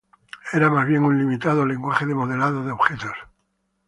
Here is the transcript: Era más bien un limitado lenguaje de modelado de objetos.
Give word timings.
Era 0.51 0.71
más 0.71 0.87
bien 0.87 1.03
un 1.03 1.15
limitado 1.15 1.63
lenguaje 1.63 2.07
de 2.07 2.15
modelado 2.15 2.65
de 2.65 2.71
objetos. 2.71 3.13